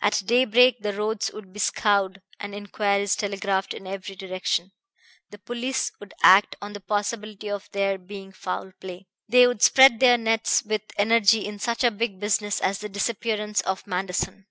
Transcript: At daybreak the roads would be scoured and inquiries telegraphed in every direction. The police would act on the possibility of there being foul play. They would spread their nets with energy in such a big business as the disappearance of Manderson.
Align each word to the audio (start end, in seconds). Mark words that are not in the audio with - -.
At 0.00 0.22
daybreak 0.24 0.76
the 0.80 0.94
roads 0.94 1.30
would 1.34 1.52
be 1.52 1.58
scoured 1.58 2.22
and 2.38 2.54
inquiries 2.54 3.14
telegraphed 3.14 3.74
in 3.74 3.86
every 3.86 4.16
direction. 4.16 4.72
The 5.28 5.38
police 5.38 5.92
would 6.00 6.14
act 6.22 6.56
on 6.62 6.72
the 6.72 6.80
possibility 6.80 7.50
of 7.50 7.68
there 7.72 7.98
being 7.98 8.32
foul 8.32 8.72
play. 8.80 9.06
They 9.28 9.46
would 9.46 9.60
spread 9.60 10.00
their 10.00 10.16
nets 10.16 10.62
with 10.64 10.80
energy 10.96 11.44
in 11.44 11.58
such 11.58 11.84
a 11.84 11.90
big 11.90 12.18
business 12.18 12.62
as 12.62 12.78
the 12.78 12.88
disappearance 12.88 13.60
of 13.60 13.86
Manderson. 13.86 14.46